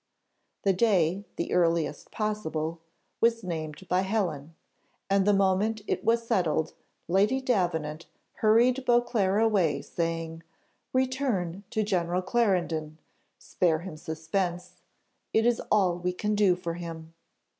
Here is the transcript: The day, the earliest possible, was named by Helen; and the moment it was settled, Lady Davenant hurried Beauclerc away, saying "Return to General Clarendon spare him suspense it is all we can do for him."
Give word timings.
The 0.63 0.73
day, 0.73 1.25
the 1.35 1.53
earliest 1.53 2.09
possible, 2.09 2.79
was 3.19 3.43
named 3.43 3.87
by 3.87 4.01
Helen; 4.01 4.55
and 5.11 5.27
the 5.27 5.31
moment 5.33 5.83
it 5.85 6.03
was 6.03 6.25
settled, 6.25 6.73
Lady 7.07 7.39
Davenant 7.39 8.07
hurried 8.37 8.83
Beauclerc 8.83 9.39
away, 9.43 9.83
saying 9.83 10.41
"Return 10.91 11.63
to 11.69 11.83
General 11.83 12.23
Clarendon 12.23 12.97
spare 13.37 13.81
him 13.81 13.95
suspense 13.95 14.81
it 15.33 15.45
is 15.45 15.61
all 15.71 15.99
we 15.99 16.13
can 16.13 16.33
do 16.33 16.55
for 16.55 16.73
him." 16.73 17.13